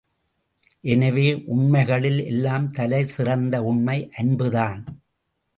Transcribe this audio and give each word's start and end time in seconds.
எனவே, 0.83 1.25
உண்மைகளில் 1.47 2.25
எல்லாம் 2.25 2.67
தலை 2.71 3.05
சிறந்த 3.05 3.63
உண்மை 3.63 4.09
அன்பு 4.17 4.49
தான். 4.51 4.81